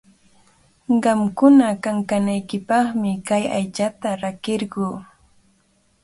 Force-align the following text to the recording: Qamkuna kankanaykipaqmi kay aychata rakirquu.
Qamkuna 1.03 1.67
kankanaykipaqmi 1.83 3.11
kay 3.27 3.43
aychata 3.57 4.09
rakirquu. 4.21 4.85